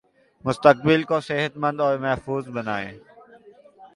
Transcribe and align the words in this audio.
مستقبل 0.45 1.03
کو 1.03 1.19
صحت 1.19 1.57
مند 1.57 1.79
اور 1.79 1.97
محفوظ 1.97 2.47
بنائیں 2.47 2.91